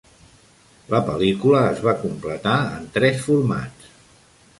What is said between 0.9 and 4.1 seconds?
La pel·lícula es va completar en tres formats.